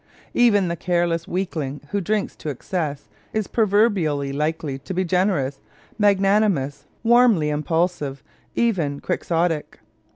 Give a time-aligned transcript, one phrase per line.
[0.33, 5.59] Even the careless weakling who drinks to excess is proverbially likely to be generous,
[5.99, 8.23] magnanimous, warmly impulsive,
[8.55, 9.77] even quixotic.